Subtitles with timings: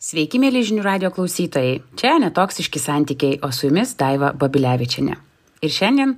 [0.00, 1.74] Sveiki, mėly žinių radio klausytojai.
[2.00, 5.12] Čia netoksiški santykiai, o su jumis Daiva Babilevičiane.
[5.60, 6.14] Ir šiandien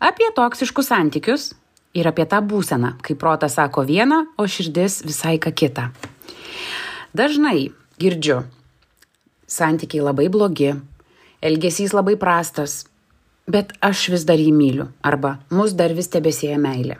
[0.00, 1.44] apie toksiškus santykius
[1.92, 5.84] ir apie tą būseną, kai protas sako vieną, o širdis visai ką kitą.
[7.12, 7.68] Dažnai
[8.00, 8.38] girdžiu,
[9.44, 10.72] santykiai labai blogi,
[11.44, 12.86] elgesys labai prastas,
[13.44, 16.96] bet aš vis dar jį myliu arba mus dar vis tebesėja meilė.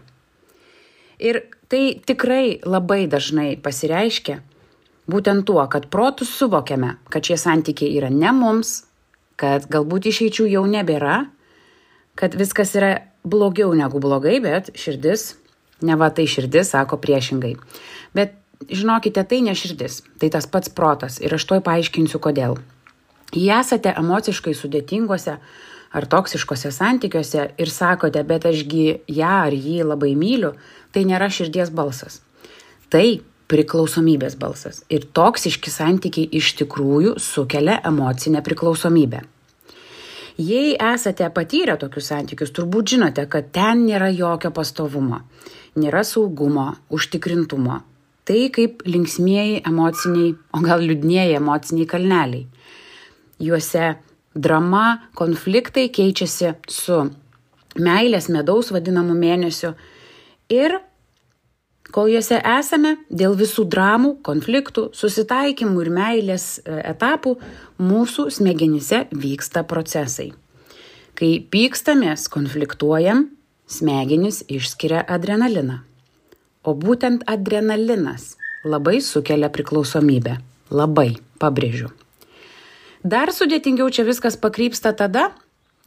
[1.24, 4.42] Ir tai tikrai labai dažnai pasireiškia
[5.10, 8.82] būtent tuo, kad protus suvokiame, kad šie santykiai yra ne mums,
[9.40, 11.26] kad galbūt išeičių jau nebėra,
[12.18, 12.92] kad viskas yra
[13.24, 15.36] blogiau negu blogai, bet širdis,
[15.84, 17.54] ne va tai širdis, sako priešingai.
[18.16, 18.34] Bet
[18.66, 22.58] žinokite, tai ne širdis, tai tas pats protas ir aš tuoj paaiškinsiu kodėl.
[23.36, 25.36] Jei esate emociškai sudėtingose
[25.92, 30.54] ar toksiškose santykiuose ir sakote, bet ašgi ją ar jį labai myliu,
[30.92, 32.20] tai nėra širdies balsas.
[32.92, 34.82] Tai priklausomybės balsas.
[34.92, 39.24] Ir toksiški santykiai iš tikrųjų sukelia emocinę priklausomybę.
[40.38, 45.24] Jei esate patyrę tokius santykius, turbūt žinote, kad ten nėra jokio pastovumo,
[45.74, 47.80] nėra saugumo, užtikrintumo.
[48.28, 52.44] Tai kaip linksmieji emociniai, o gal liūdnieji emociniai kalneliai.
[53.42, 53.96] Juose
[54.34, 54.84] drama,
[55.18, 57.00] konfliktai keičiasi su
[57.78, 59.72] meilės medaus vadinamu mėnesiu
[60.52, 60.78] ir
[61.94, 67.38] Kol juose esame, dėl visų dramų, konfliktų, susitaikymų ir meilės e, etapų,
[67.80, 70.34] mūsų smegenyse vyksta procesai.
[71.16, 73.30] Kai pykstamės, konfliktuojam,
[73.68, 75.80] smegenys išskiria adrenaliną.
[76.68, 78.34] O būtent adrenalinas
[78.68, 80.36] labai sukelia priklausomybę.
[80.68, 81.88] Labai, pabrėžiu.
[83.00, 85.30] Dar sudėtingiau čia viskas pakrypsta tada,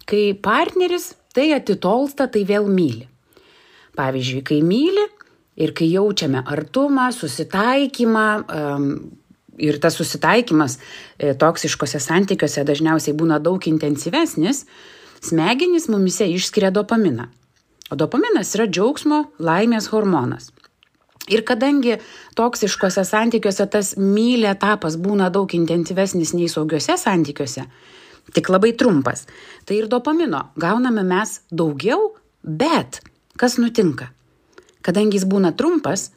[0.09, 3.05] kai partneris tai atitolsta, tai vėl myli.
[3.99, 5.03] Pavyzdžiui, kai myli,
[5.61, 8.27] Ir kai jaučiame artumą, susitaikymą,
[9.61, 14.65] ir tas susitaikymas e, toksiškose santykiuose dažniausiai būna daug intensyvesnis,
[15.21, 17.27] smegenys mumise išskiria dopaminą.
[17.91, 20.49] O dopaminas yra džiaugsmo, laimės hormonas.
[21.31, 21.99] Ir kadangi
[22.35, 27.67] toksiškose santykiuose tas mylė etapas būna daug intensyvesnis nei saugiuose santykiuose,
[28.33, 29.27] tik labai trumpas,
[29.67, 33.03] tai ir dopamino gauname mes daugiau, bet
[33.37, 34.09] kas nutinka?
[34.81, 36.09] Kadangi jis būna trumpas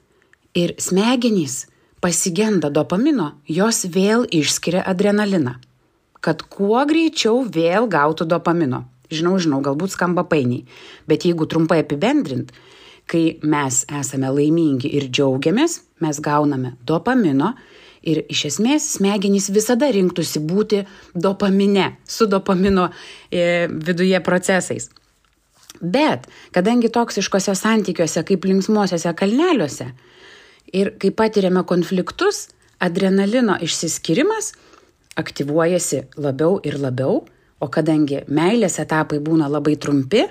[0.56, 1.64] ir smegenys
[2.04, 5.56] pasigenda dopamino, jos vėl išskiria adrenaliną,
[6.24, 8.84] kad kuo greičiau vėl gautų dopamino.
[9.12, 10.64] Žinau, žinau, galbūt skamba painiai,
[11.08, 12.52] bet jeigu trumpai apibendrint,
[13.08, 17.52] kai mes esame laimingi ir džiaugiamės, mes gauname dopamino
[18.04, 20.82] ir iš esmės smegenys visada rinktųsi būti
[21.14, 22.90] dopamine, su dopamino
[23.30, 24.90] e, viduje procesais.
[25.82, 29.88] Bet kadangi toksiškose santykiuose kaip linksmuosiuose kalneliuose
[30.72, 32.48] ir kai patiriame konfliktus,
[32.80, 34.52] adrenalino išsiskirimas
[35.16, 37.22] aktyvuojasi labiau ir labiau,
[37.60, 40.24] o kadangi meilės etapai būna labai trumpi,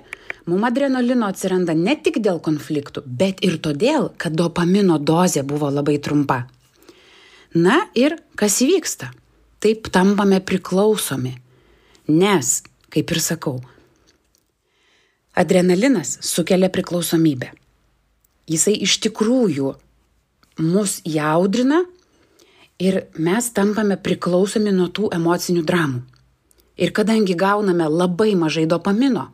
[0.45, 5.97] mums adrenalino atsiranda ne tik dėl konfliktų, bet ir todėl, kad dopamino dozė buvo labai
[6.03, 6.43] trumpa.
[7.55, 9.11] Na ir kas įvyksta?
[9.63, 11.37] Taip tampame priklausomi.
[12.11, 12.57] Nes,
[12.91, 13.61] kaip ir sakau,
[15.35, 17.49] Adrenalinas sukelia priklausomybę.
[18.49, 19.71] Jisai iš tikrųjų
[20.61, 21.79] mus jaudrina
[22.77, 26.03] ir mes tampame priklausomi nuo tų emocinių dramų.
[26.77, 29.27] Ir kadangi gauname labai mažai dopamino,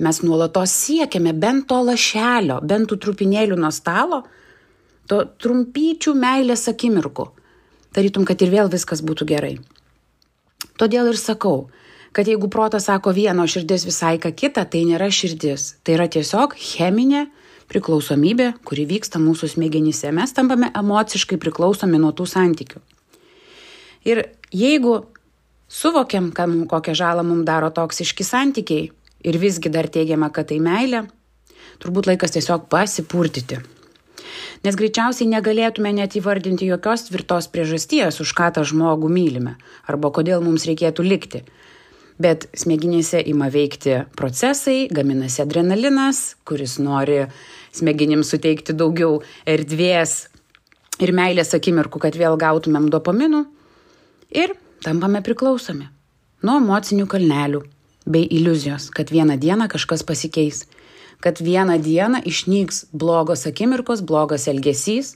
[0.00, 4.22] mes nuolatos siekiame bent to lašelio, bent tų trupinėlių nuo stalo,
[5.08, 7.28] to trumpyčių meilės akimirkų.
[7.96, 9.54] Tarytum, kad ir vėl viskas būtų gerai.
[10.80, 11.68] Todėl ir sakau,
[12.12, 15.76] kad jeigu protas sako vieno, širdis visai ką kitą, tai nėra širdis.
[15.84, 17.26] Tai yra tiesiog cheminė
[17.70, 20.10] priklausomybė, kuri vyksta mūsų smegenyse.
[20.14, 22.82] Mes tampame emociškai priklausomi nuo tų santykių.
[24.10, 24.96] Ir jeigu
[25.70, 28.90] suvokiam, kam, kokią žalą mums daro toksiški santykiai
[29.22, 31.04] ir visgi dar teigiama, kad tai meilė,
[31.80, 33.60] turbūt laikas tiesiog pasipurtyti.
[34.64, 39.54] Nes greičiausiai negalėtume net įvardinti jokios tvirtos priežasties, už ką tą žmogų mylime,
[39.88, 41.44] arba kodėl mums reikėtų likti
[42.20, 47.22] bet smegenyse ima veikti procesai, gaminasi adrenalinas, kuris nori
[47.76, 50.26] smegenims suteikti daugiau erdvės
[51.00, 53.46] ir meilės akimirkų, kad vėl gautumėm dopaminų
[54.36, 54.52] ir
[54.84, 55.88] tampame priklausomi
[56.44, 57.62] nuo emocinių kalnelių
[58.10, 60.64] bei iliuzijos, kad vieną dieną kažkas pasikeis,
[61.20, 65.14] kad vieną dieną išnyks blogos akimirkos, blogas elgesys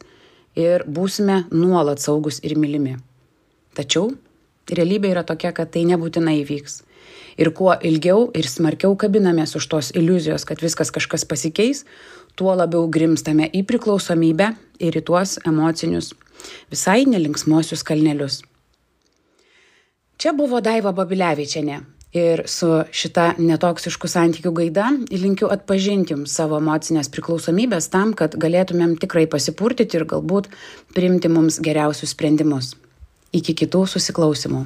[0.56, 2.98] ir būsime nuolat saugus ir mylimi.
[3.74, 4.12] Tačiau
[4.70, 6.82] realybė yra tokia, kad tai nebūtinai įvyks.
[7.40, 11.84] Ir kuo ilgiau ir smarkiau kabinamės už tos iliuzijos, kad viskas kažkas pasikeis,
[12.38, 14.52] tuo labiau grimstame į priklausomybę
[14.82, 16.12] ir į tuos emocinius,
[16.70, 18.42] visai nelinksmuosius kalnelius.
[20.18, 21.80] Čia buvo Daiva Babilevičiane.
[22.14, 28.94] Ir su šita netoksiškų santykių gaida linkiu atpažinti jums savo emocinės priklausomybės tam, kad galėtumėm
[29.02, 30.46] tikrai pasipurtyti ir galbūt
[30.94, 32.76] priimti mums geriausius sprendimus.
[33.34, 34.64] Iki kitų susiklausimų.